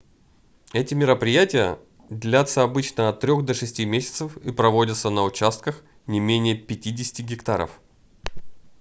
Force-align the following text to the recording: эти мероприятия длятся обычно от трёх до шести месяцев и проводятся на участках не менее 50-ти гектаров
эти 0.73 0.95
мероприятия 0.95 1.77
длятся 2.09 2.63
обычно 2.63 3.07
от 3.09 3.19
трёх 3.19 3.45
до 3.45 3.53
шести 3.53 3.85
месяцев 3.85 4.35
и 4.37 4.51
проводятся 4.51 5.11
на 5.11 5.21
участках 5.23 5.83
не 6.07 6.19
менее 6.19 6.59
50-ти 6.59 7.21
гектаров 7.21 7.79